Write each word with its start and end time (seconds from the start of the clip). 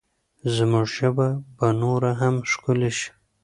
زموږ 0.55 0.87
ژبه 0.97 1.27
به 1.57 1.67
نوره 1.81 2.11
هم 2.21 2.35
ښکلې 2.51 2.91
شي. 2.97 3.09